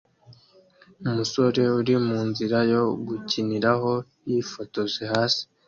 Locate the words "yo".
2.71-2.83